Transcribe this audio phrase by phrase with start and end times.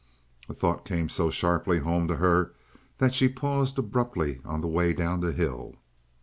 [0.47, 2.53] The thought came so sharply home to her
[2.97, 5.75] that she paused abruptly on the way down the hill.